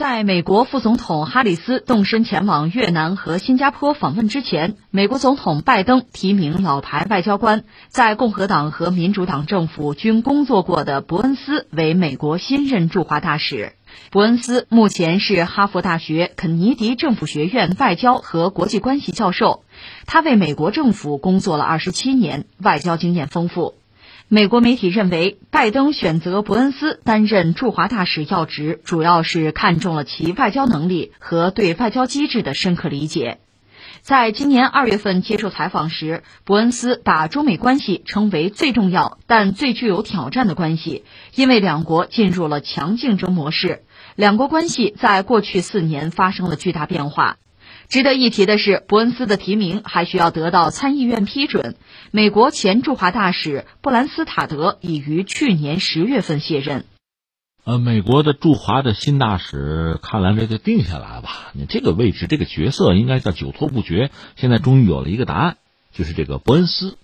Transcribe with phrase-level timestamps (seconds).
[0.00, 13.74] 在美国副总统哈里斯动身前往越南和新加坡访问之前，美国总统拜登提名老牌外交官，在共和党和民主党政府均工作过的伯恩斯为美国新任驻华大使。
[14.10, 19.64] 伯恩斯目前是哈佛大学肯尼迪政府学院外交和国际关系教授，
[20.06, 23.74] 他为美国政府工作了二十七年，外交经验丰富。
[24.32, 33.38] 美国媒体认为，拜登选择伯恩斯担任驻华大使要职，主要是看中了其外交能力和对外交机制的深刻理解。
[34.02, 43.82] 在今年二月份接受采访时，伯恩斯把中美关系称为最重要但最具有挑战的关系，因为两国进入了强竞争模式，
[44.14, 47.38] 两国关系在过去四年发生了巨大变化。
[47.90, 51.74] 值得一提的是，伯恩斯的提名还需要得到参议院批准。
[52.12, 56.84] 美国前驻华大使布兰斯塔德已于去年十月份卸任。
[57.64, 61.50] 呃，美国的驻华的新大使，看来这就定下来吧。
[61.52, 64.12] 你这个位置，这个角色应该叫久拖不决。
[64.36, 65.56] 现在终于有了一个答案，
[65.92, 66.96] 就是这个伯恩斯。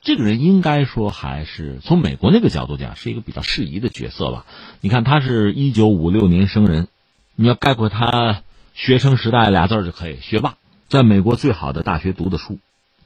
[0.00, 4.46] 这个人应该说还是从美国那个角度讲，是一个比较适宜的角色吧。
[4.80, 6.88] 你看，他是一九五六年生人，
[7.36, 8.40] 你要概括他。
[8.74, 10.56] 学生时代俩字儿就可以，学霸，
[10.88, 12.58] 在美国最好的大学读的书，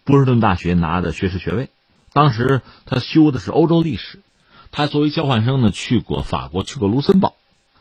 [0.02, 1.69] 波士顿大学拿的学士学位。
[2.14, 4.20] 当时他修的是欧洲历史，
[4.70, 7.34] 他作为交换生呢去过法国，去过卢森堡。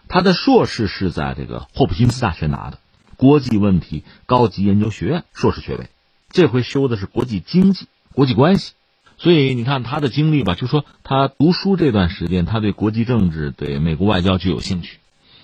[0.09, 2.79] 他的硕士是在这个霍普金斯大学拿的
[3.15, 5.87] 国际问题高级研究学院硕士学位。
[6.29, 8.73] 这回修的是国际经济、国际关系。
[9.17, 14.99] 所以你看他的经历吧，就说他读书这段时间，他对国际政治、对美国外交就有兴趣。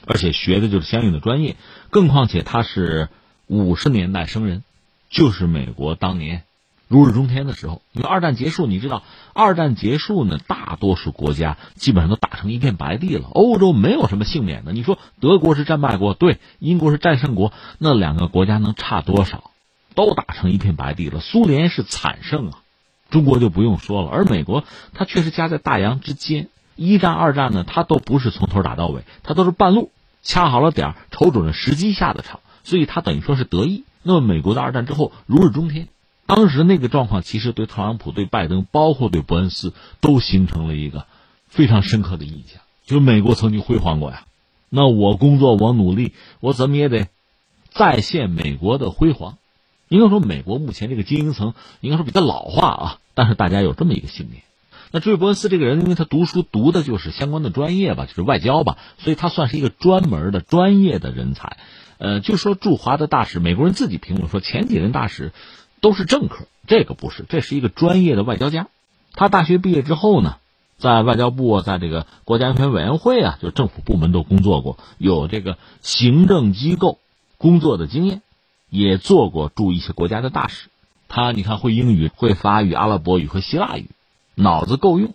[0.06, 1.56] 而且学的就是相应的专业，
[1.90, 3.10] 更况且他是
[3.48, 4.64] 五十年代生人，
[5.10, 6.44] 就是美国当年
[6.88, 7.82] 如日中天的时候。
[7.94, 14.74] 因为二战结束，你知道，二战结束呢，大多数国家基本上都打成一片白地了，欧洲没有什么幸免的。
[14.74, 19.52] 你说德国是战败国，对，英国是战胜国，那两个国家能差多少？
[19.96, 21.20] 都打成一片白地了。
[21.20, 22.58] 苏联是惨胜啊，
[23.10, 24.10] 中国就不用说了。
[24.10, 24.64] 而美国，
[24.94, 26.50] 它确实夹在大洋之间。
[26.76, 29.92] 一战、二战呢，他都不是从头打到尾，他都是半路
[30.22, 33.84] 掐好了点，瞅准了时机下的场，所以他等于说是得意。
[34.02, 35.88] 那么美国的二战之后如日中天，
[36.26, 41.06] 当时那个状况其实对特朗普、对拜登，包括对伯恩斯都形成了一个
[41.48, 44.26] 非常深刻的印象，就是美国曾经辉煌过呀。
[44.70, 47.08] 那我工作，我努力，我怎么也得
[47.70, 49.38] 再现美国的辉煌。
[49.90, 54.42] 应该说，美国目前这个精英层应该说比较老化啊，但是大家有这么一个信念。
[54.96, 61.58] 那至于伯恩斯这个人，因为他读书读的就是相关的专业吧，就是外交吧，所以他算是一个专门的专业的人才。
[61.98, 65.32] 呃，就说驻华的大使，美国人自己评论说，前几任大使
[65.82, 68.68] 都是政客，这个不是，这是一个专业的外交家。
[69.14, 70.36] 他大学毕业之后呢，
[70.78, 77.00] 在外交部，在这个国家安全委员会啊，就政府部门都工作过，有这个行政机构
[77.40, 78.22] 工作的经验，
[78.70, 80.70] 也做过驻一些国家的大使。
[81.08, 83.88] 他你看会英语，会法语、阿拉伯语和希腊语。
[84.36, 85.14] 脑子够用，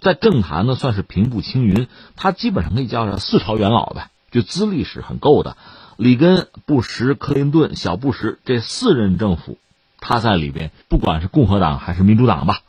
[0.00, 1.88] 在政坛呢算是平步青云。
[2.16, 5.56] 他基本上可以叫上四朝元老呗，就资历是很够的。
[5.96, 9.56] 里根、布什、克林顿、小布什这四任政府，
[9.98, 12.60] 他在里边，不管是共和党还是民主党吧，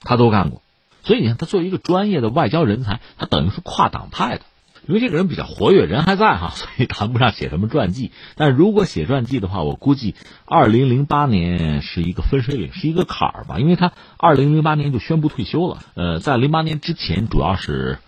[0.00, 0.60] 他都干过。
[1.02, 4.42] 所以你看，他作为一个专业的外交人才，他等于是跨党派的。
[4.90, 8.10] 因为这个人比较活跃，人还在哈， 所以谈不上写什么传记。
[8.34, 13.60] 但如果写传记的话，我估计二零零八年是一个分水岭，是一个坎儿吧。
[13.60, 15.78] 因为他二零零八年就宣布退休了。
[15.94, 17.98] 呃，在零八年之前，主要是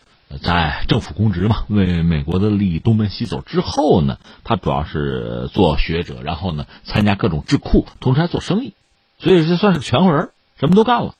[0.42, 3.42] 在政府公职嘛，为美国的利益东奔西走。
[3.42, 8.74] 之后呢，他主要是做学者，然后呢参加各种智库，同时还做生意，
[9.18, 11.14] 所以这算是个全文，什么都干了。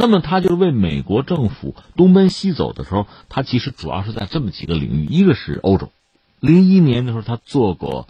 [0.00, 5.90] 那么他就是为美国政府东奔西走的时候，他其实主要是在这么几个领域，一个是欧洲，
[6.38, 8.06] 零一年的时候他做过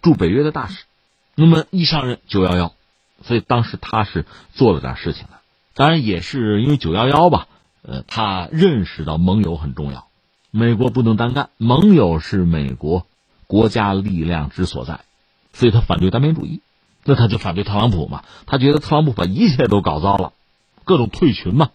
[0.00, 0.84] 驻北约的大使，
[1.34, 2.72] 那么一上任九幺幺，
[3.24, 5.30] 所以当时他是做了点事情的。
[5.74, 7.48] 当然也是因为九幺幺吧，
[7.82, 10.06] 呃，他认识到盟友很重要，
[10.52, 13.08] 美国不能单干，盟友是美国
[13.48, 15.00] 国家力量之所在，
[15.52, 16.60] 所以他反对单边主义，
[17.02, 20.32] 那他就反对特朗普嘛，他觉得特朗普把一切都搞糟了。
[20.84, 21.70] 各种退群嘛，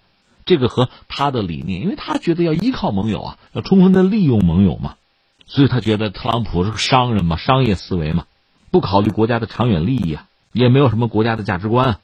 [0.45, 4.95] 这个和他的理念，因为他觉得要依靠盟友啊，要充分的利用盟友嘛，
[5.45, 8.25] 所以他觉得特朗普是个商人嘛，商业思维嘛，
[8.71, 11.99] 不考虑国家的长远利益啊，也没有什么国家的价值观，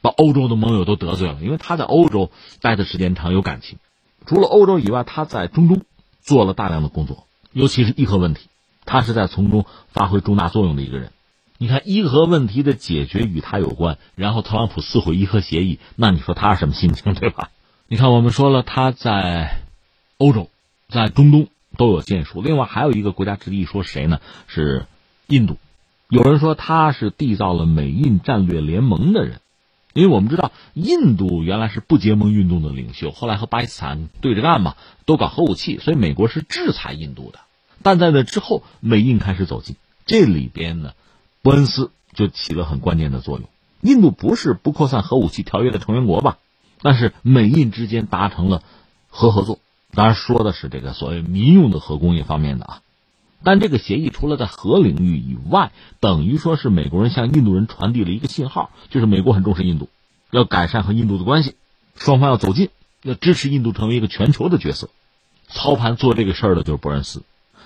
[0.00, 1.38] 把欧洲的盟友都得罪了。
[1.40, 2.30] 因为他在欧洲
[2.60, 3.78] 待的时间长，有感情。
[4.26, 5.82] 除了欧洲以外，他在中东
[6.20, 8.48] 做了大量的工作，尤其是伊核问题，
[8.84, 11.12] 他是在从中发挥重大作用的一个人。
[11.62, 17.50] 你看伊核问题的解决与他有关，然后特朗普撕毁伊核协议，那你说他是什么心情，对吧？
[17.86, 19.60] 你看我们说了他在
[20.16, 20.48] 欧洲，
[20.88, 22.40] 在中东，都有建树。
[22.40, 24.22] 另外还有一个国家之一，说谁呢？
[24.46, 24.86] 是
[25.26, 25.58] 印度。
[26.08, 29.42] 有人说他是缔造了美印战略联盟的人，
[29.92, 37.40] 因为我们知道印度原来是不结盟运动的领袖，后来和巴基斯坦对着干嘛，都搞核武器，所以美国是制裁印度的。
[37.82, 40.94] 但在那之后，美印开始走近，这里边呢，
[41.42, 43.48] 伯恩斯就起了很关键的作用。
[43.80, 46.38] 印度不是不扩散核武器条约的成员国吧？
[46.82, 48.62] 但是美印之间达成了
[49.08, 49.58] 核合作，
[49.92, 52.82] 当然说的是这个所谓民用的核工业方面的啊。
[53.42, 59.88] 但这个协议除了在核领域以外，等于说是美国人向印度人传递了一个信号，就是美国很重视印度，
[60.30, 61.54] 要改善和印度的关系，
[61.94, 62.68] 双方要走近，
[63.02, 64.90] 要支持印度成为一个全球的角色。
[65.48, 67.22] 操盘做这个事儿的就是伯恩斯，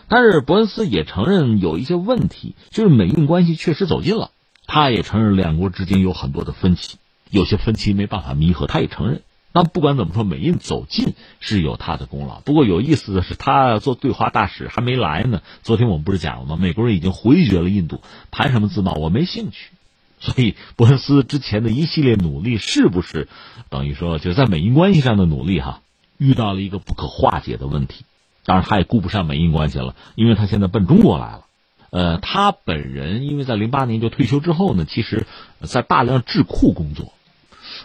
[0.08, 4.30] 但是伯恩斯也承认有一些问题，就是美印关系确实走近了。
[4.66, 6.96] 他也承认两国之间有很多的分歧，
[7.30, 9.22] 有些分歧没办法弥合，他也承认。
[9.52, 12.40] 那不管怎么说，美印走近是有他的功劳。
[12.40, 15.42] 不过有意思的是，他做对华大使还没来呢。
[15.62, 16.56] 昨天我们不是讲了吗？
[16.60, 18.00] 美国人已经回绝了印度，
[18.30, 19.70] 谈什么自贸，我没兴趣。
[20.18, 23.28] 所以伯恩斯之前的一系列努力，是不是
[23.68, 25.82] 等于说就在美印关系上的努力哈，
[26.18, 28.04] 遇到了一个不可化解的问题？
[28.44, 31.44] 当然，他也顾不上美印关系了，因为他现在奔中国来了。
[31.90, 35.26] 呃，他本人因为在零八年就退休之后呢，其实，
[35.62, 37.12] 在大量智库工作。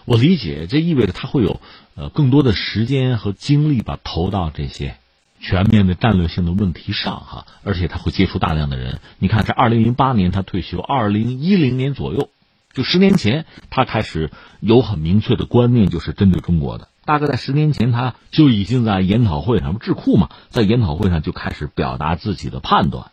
[0.05, 1.61] 我理解，这意味着他会有
[1.95, 4.97] 呃更多的时间和精力吧投到这些
[5.39, 8.99] 全面的战略性的问题上哈，而且他会接触大量的人。
[9.19, 12.29] 你看，这二零零八年他退休，二零一零年左右，
[12.73, 16.87] 就十年前，他开始有很明确的观念，就是针对中国的。
[17.09, 23.09] 大概在十年前，他就已经在研讨会上，智库嘛，在研讨会上就开始表达自己的判断。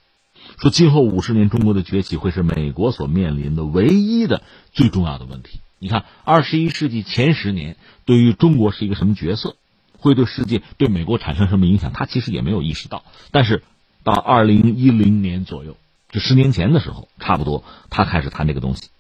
[0.58, 5.60] 说今后五十年中国的崛起会是美国所面临的唯一的最重要的问题。
[5.78, 9.56] 你看，二十一世纪前十年对于中国是一个什么角色，
[9.96, 13.02] 会对世界、对美国产生什么影响，他其实也没有意识到。
[13.30, 13.62] 但是
[14.04, 15.78] 到二零一零年左右，
[16.10, 18.90] 就十年前的时候，差不多他开始谈这个东西。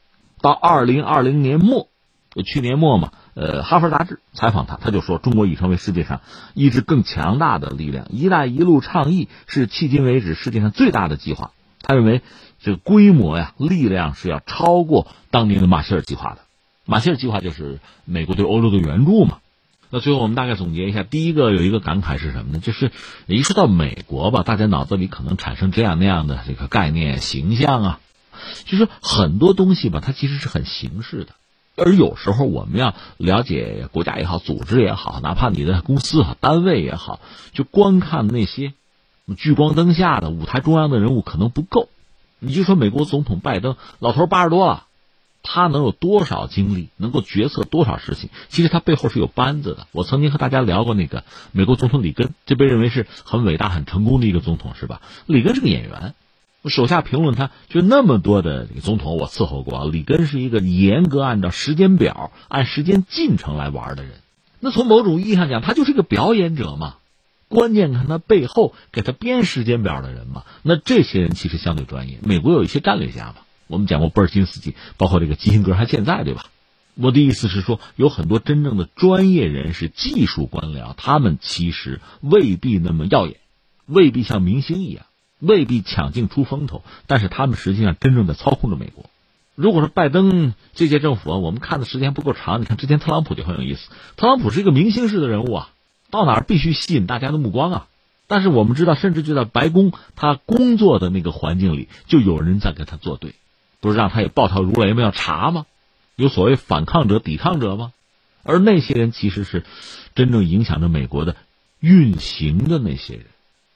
[0.40, 1.88] 到二零二零年末，
[2.42, 3.12] 去年末嘛。
[3.34, 6.22] 呃，哈佛杂志采访他，他就说中国已成为世界上
[6.54, 8.06] 一支更强大的力量。
[8.10, 11.52] “一带一路”倡议是迄今为止世界上最大的计划。
[11.82, 12.22] 他认为
[12.60, 16.38] 这个规模呀、力量是要超过当年的马歇尔计划的。
[16.86, 19.38] 马歇尔计划就是美国对欧洲的援助嘛。
[19.90, 22.58] 那最后我们大概总结一下，第一个有一个感慨是什么呢？
[22.58, 22.90] 就是
[23.26, 28.00] 一说到美国吧，大家脑子里可能产生这样那样的这个概念、形象啊，
[28.64, 31.34] 就是很多东西吧，它其实是很形式的。
[31.76, 37.20] 而有时候我们要了解国家也好，组织也好，哪怕你的公司啊、单位也好，
[37.52, 38.72] 就观看那些
[39.36, 41.88] 聚光灯下的舞台中央的人物可能不够。
[42.38, 44.86] 你就说美国总统拜登，老头八十多了，
[45.42, 48.30] 他能有多少精力，能够决策多少事情？
[48.48, 49.86] 其实他背后是有班子的。
[49.92, 55.02] 我曾经和大家聊过那个美国总统里根，这被认为是很伟大、很成功的一个总统，是吧？
[55.26, 56.14] 里根是个演员。
[56.68, 59.88] 手下评论他，就那么多的总统，我伺候过。
[59.88, 64.12] 里根是一个严格按照时间表、按时间进程来玩的人。
[64.60, 66.96] 那从某种意义上讲，他就是个表演者嘛。
[67.48, 70.42] 关键看他背后给他编时间表的人嘛。
[70.62, 72.18] 那这些人其实相对专业。
[72.22, 73.36] 美国有一些战略家嘛，
[73.68, 76.46] 我们讲过布尔金斯基，包括这个基辛格还健在，对吧？
[76.96, 83.36] 我的意思是说，有很多真正的专业人士、技术官僚，他们其实未必那么耀眼，
[83.84, 85.04] 未必像明星一样。
[85.38, 89.06] 未必抢镜出风头，但是他们实际上真正的操控着美国。
[89.54, 93.90] 如果说拜登这届政府啊，我们看的时间不够长，你看之前特朗普就很有意思。
[94.16, 95.72] 特朗普是一个明星式的人物啊，
[96.10, 97.86] 到哪儿必须吸引大家的目光啊。
[98.26, 103.34] 但是我们知道，甚至就在白宫他工作的那个环境里，就有人在跟他作对，
[103.80, 105.02] 不是让他也暴跳如雷吗？
[105.02, 105.64] 要查吗？
[106.16, 107.92] 有所谓反抗者、抵抗者吗？
[108.42, 109.64] 而那些人其实是
[110.14, 111.36] 真正影响着美国的
[111.78, 113.26] 运行的那些人。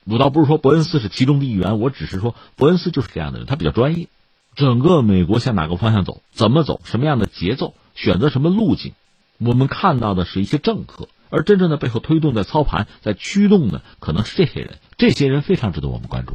[0.04, 4.08] 我倒不是说伯恩斯是其中的一员，我只是说伯恩斯就是这样的人，他比较专业。
[4.56, 8.94] 整个美国向哪个方向走，怎么走，什么样的节奏，选择什么路径，
[9.38, 14.78] 我们看到的是一些政客，而真正的背后推动、在操盘、在驱动的，可能是这些人。
[14.98, 16.34] 这些人非常值得我们关注。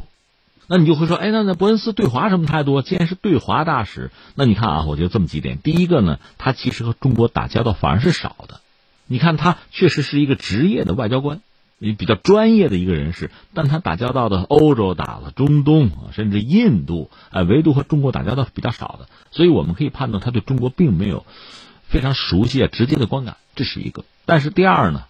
[0.66, 2.80] 那你就会说，哎，那那伯恩斯对华什么态度？
[2.82, 8.60] 既然是对华大使，那你看啊，我觉得这么几点：第一个呢，他其实和中国打交道反而是少的。
[9.06, 11.42] 你看，他确实是一个职业的外交官。
[11.78, 21.26] 你比较专业的一个人士，但他打交道的欧洲、打了中东甚至印度，哎，唯独和中国打交道是比较少的，所以我们可以判断他对中国并没有
[21.86, 24.04] 非常熟悉啊，直接的观感，这是一个。
[24.24, 25.04] 但是第二呢，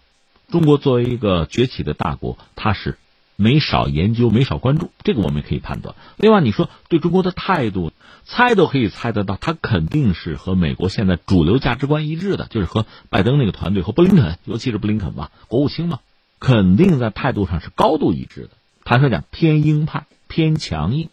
[0.51, 2.99] 中国作为一个崛起的大国，他是
[3.37, 5.95] 没少研究、没少关注，这个我们也可以判断。
[6.17, 7.93] 另外，你说对中国的态度，
[8.25, 16.01] 猜都可以猜得到，他肯定是和美国现在主流价值观一致的，就是和拜登那个团队和布林肯，尤其是布林肯吧，国务卿嘛。
[16.39, 18.51] 肯定在态度上是高度一致的，
[18.85, 21.09] 坦率讲偏鹰派、偏强硬。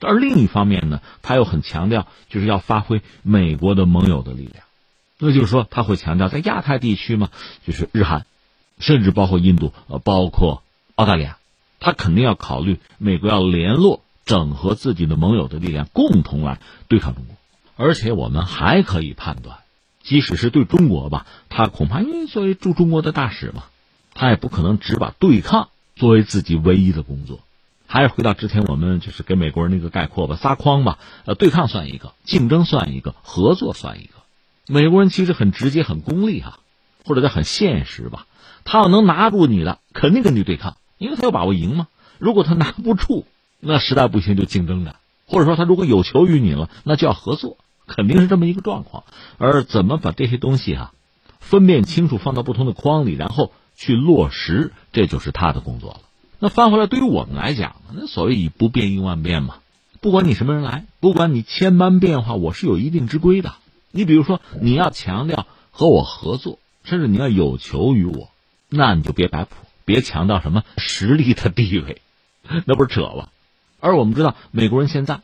[0.00, 4.64] 而另一方面呢，他又很强调就是要发挥美国的盟友的力量，
[5.18, 7.28] 那就是说他会强调在亚太地区嘛，
[7.66, 8.24] 就是日韩，
[8.78, 10.62] 甚至包括印度，呃，包括
[10.94, 11.36] 澳大利亚，
[11.80, 17.36] 他肯定要考虑美国要联络、整合自己的盟友的力量，共同来对抗中国。
[17.76, 19.58] 而且我们还可以判断，
[20.02, 23.64] 即使是对中国吧，他恐怕因为作为驻中国的大使嘛，
[24.14, 27.40] 他也不可能只把对抗作为自己唯一的工作。
[27.86, 34.12] 还是回到之前我们就是给美国人那个概括吧，仨框吧，呃，对抗算一个，竞争算一个，合作算一个。
[34.68, 36.60] 美国人其实很直接、很功利哈，
[37.04, 38.26] 或者叫很现实吧。
[38.62, 41.88] 他要能拿住你的，肯定跟你对抗，因为他有把握赢嘛。
[42.18, 43.26] 如果他拿不住，
[43.58, 44.94] 那实在不行就竞争着，
[45.26, 47.56] 或者说他如果有求于你了，那就要合作，
[47.88, 49.02] 肯定是这么一个状况。
[49.38, 50.92] 而怎么把这些东西啊
[51.40, 56.00] 分辨清楚，放到不同的框里，然后去落实，这就是他的工作了。
[56.38, 59.56] 那翻回来，对于我们来讲，那所谓以不变应万变嘛。
[60.02, 63.54] 不管你什么人来，不管你千般变化，我是有一定之规的。
[63.90, 68.28] 你比如说，你要强调和我合作，甚至你要有求于我，
[68.68, 69.54] 那你就别摆谱，
[69.86, 72.02] 别强调什么实力的地位，
[72.66, 73.30] 那不是扯了。
[73.80, 75.22] 而我们知道，美国人现在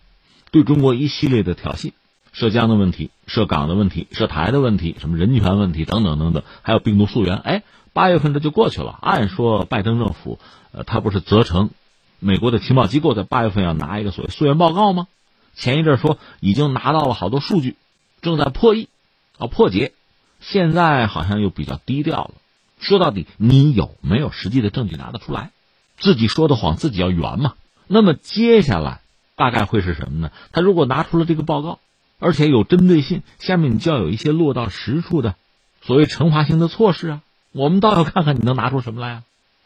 [0.50, 1.92] 对中国一系列的挑衅，
[2.32, 7.62] 涉疆的问题、涉港的问题、涉台的问题、什么人权问题等等等等，还有病毒溯源，哎。
[7.96, 8.98] 八月份这就过去了。
[9.00, 10.38] 按说拜登政府，
[10.70, 11.70] 呃，他不是责成
[12.18, 15.06] 美国的情报机构在八月份要拿一个所谓溯源报告吗？
[15.54, 17.74] 前一阵说已经拿到了好多数据，
[18.20, 18.90] 正在破译，
[19.38, 19.94] 啊破解。
[20.40, 22.32] 现在好像又比较低调了。
[22.78, 25.52] 说到底，你有没有实际的证据拿得出来？
[25.96, 27.54] 自己说的谎自己要圆嘛。
[27.86, 29.00] 那么接下来
[29.36, 30.30] 大概会是什么呢？
[30.52, 31.78] 他如果拿出了这个报告，
[32.18, 35.34] 而且有针对性，下面你就要有一些落到实处的
[35.80, 37.22] 所谓惩罚性的措施啊。
[37.56, 39.22] 我们倒要看看你能拿出什么来！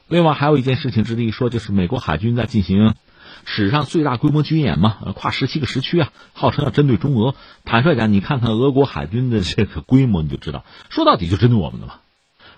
[0.06, 2.94] 另外还有一件事情值得一说，就是美国海军在进行
[3.44, 7.34] 史上最大规模军演嘛，跨十七个时区啊，号称要针对中俄。
[7.64, 11.94] 坦率讲，你看看俄国海军的这个规模，你就知道，说到底就针对我们的嘛。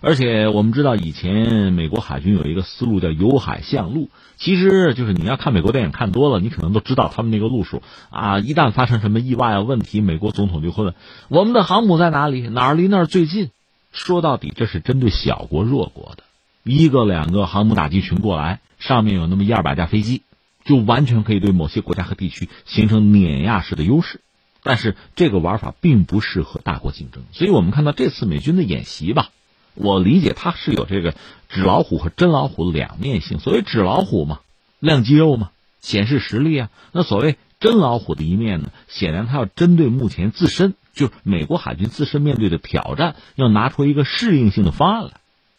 [0.02, 8.38] 而且我们知道，以前美国海军有一个思路叫由海向陆，其实就是你要看美国电影看多了，你可能都知道他们那个路数啊。
[8.38, 10.94] 一旦发生什么意外啊问题，美国总统就会问
[11.28, 13.48] 我们的航母在哪里，哪儿离那儿最近。
[13.92, 16.24] 说到底，这是针对小国弱国的，
[16.64, 20.22] 一个两个航母打击群过来，上面有那么一二百架飞机，
[20.64, 24.20] 就完全可以对某些国家和地区形成碾压式的优势。
[24.62, 29.30] 但是这个玩法并不适合大国竞争，所以我们看到这次美军的演习吧，
[29.74, 31.14] 我理解它是有这个
[31.48, 33.40] 纸老虎和真老虎两面性。
[33.40, 34.40] 所谓纸老虎嘛，
[34.78, 36.70] 亮肌肉嘛，显示实力啊。
[36.92, 40.74] 那所谓真老虎的一面呢，显然它要针对目前自身。
[40.92, 45.12] 就是美国海军自身面对的挑战，要拿出一个适应性的方案来，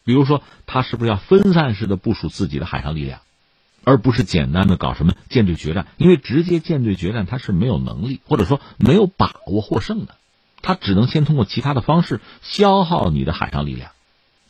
[0.04, 3.20] 比如说，他是不是要分散式的部署自己的海上力量，
[3.82, 5.86] 而不是简单的搞什么舰队决战？
[5.96, 10.14] 因为直接舰队决战，他是没有能力或者说没有把握获胜的，
[10.62, 13.90] 他只能先通过其他的方式消耗你的海上力量，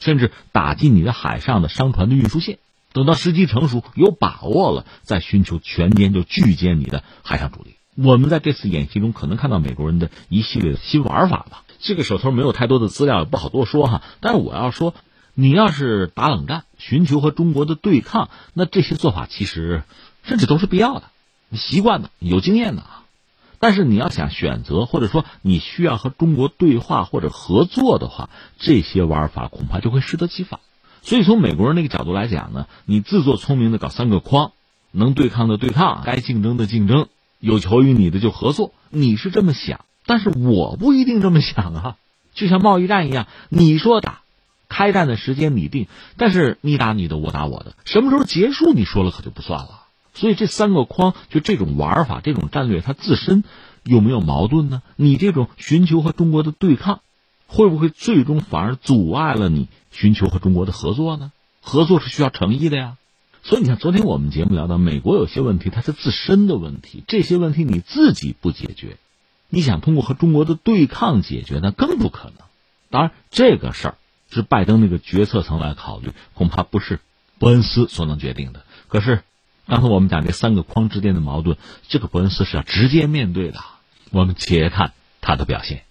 [0.01, 2.59] 甚至打击你的海上的商船的运输线。
[2.93, 7.75] 等到时机成熟、有把握了，再寻求全歼就拒歼你的海上主力。
[7.95, 11.63] 我们在这次演习中可能看到美国人的一系列新玩法吧。
[11.81, 14.03] 这个手头没有太多的资料，也不好多说哈。
[14.21, 14.95] 但是我要说，
[15.35, 19.83] 你要是打冷战，寻求和中国的对抗，那这些做法其实
[20.23, 21.05] 甚至都是必要的、
[21.53, 23.03] 习惯的、有经验的啊。
[23.59, 30.61] 但是你要想选择，或者说你需要和中国对话或者合作的话，这些玩法恐怕就会适得其反。
[31.03, 34.53] 所以从美国人那个角度来讲呢，你自作聪明的搞三个框，
[34.91, 37.09] 能对抗的对抗，该竞争的竞争。
[37.45, 41.97] 有求于你的就合作，你是这么想，但是我不一定这么想啊。
[42.33, 44.23] 就像贸易战一样，你说打，
[44.67, 45.87] 开战的时间你定，
[46.17, 49.83] 但是你打你的，我打我的，什么时候结束你说了可就不算了。
[50.15, 53.45] 所以这三个框，就这种玩法，这种战略，它自身
[53.83, 54.81] 有没有矛盾呢？
[54.97, 57.01] 你这种寻求和中国的对抗，
[57.47, 61.31] 会不会最终反而阻碍了你寻求和中国的合作呢？
[61.61, 62.97] 合作是需要诚意的呀。
[63.45, 68.97] 所以你看，昨天我们节目聊到，美国有些问题它是自身的问题，这些问题你自己不解决，
[69.51, 72.35] 你想通过和中国的对抗解决，那更不可能。
[72.89, 73.95] 当然，这个事儿
[74.31, 77.01] 是拜登那个决策层来考虑，恐怕不是
[77.39, 78.65] 伯恩斯所能决定的。
[78.89, 79.23] 可是，
[79.67, 81.59] 刚才我们讲这三个框之间的矛盾，
[81.89, 83.61] 这个伯恩斯是要直接面对的。
[84.11, 85.83] 我们且看他的表现。